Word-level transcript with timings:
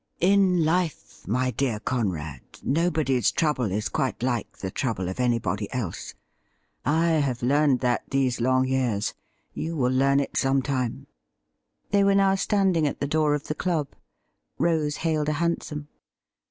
'In 0.33 0.65
life, 0.65 1.27
my 1.27 1.51
dear 1.51 1.79
Conrad, 1.79 2.41
nobody's 2.63 3.29
trouble 3.31 3.71
is 3.71 3.87
quite 3.87 4.23
like 4.23 4.57
the 4.57 4.71
trouble 4.71 5.07
of 5.09 5.19
anybody 5.19 5.71
else. 5.71 6.15
I 6.83 7.09
have 7.09 7.43
learned 7.43 7.81
that 7.81 8.09
these 8.09 8.41
long 8.41 8.67
years. 8.67 9.13
You 9.53 9.75
will 9.77 9.91
learn 9.93 10.19
it 10.19 10.35
some 10.37 10.63
time.' 10.63 11.05
They 11.91 12.03
were 12.03 12.15
now 12.15 12.33
standing 12.33 12.87
at 12.87 12.99
the 12.99 13.05
door 13.05 13.35
of 13.35 13.43
the 13.45 13.53
club. 13.53 13.89
Rose 14.57 14.95
hailed 15.05 15.29
a 15.29 15.33
hansom. 15.33 15.87